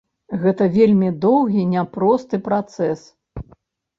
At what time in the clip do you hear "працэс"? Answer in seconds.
2.47-2.99